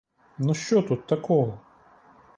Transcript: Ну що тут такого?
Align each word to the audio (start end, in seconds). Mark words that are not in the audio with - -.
Ну 0.37 0.53
що 0.53 0.81
тут 0.81 1.07
такого? 1.07 1.59